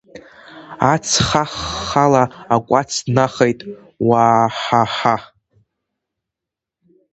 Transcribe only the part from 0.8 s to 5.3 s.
Ац хаххала акәац днахеит, уаа-ҳа, ҳаа-ҳаа!